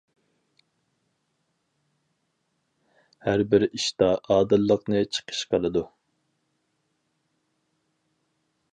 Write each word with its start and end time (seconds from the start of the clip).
ھەر 3.27 3.43
بىر 3.53 3.67
ئىشتا 3.69 4.09
ئادىللىقنى 4.37 5.05
چىقىش 5.19 5.45
قىلىدۇ. 5.53 5.87